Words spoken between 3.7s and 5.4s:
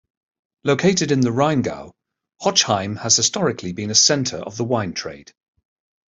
been a centre of the wine trade.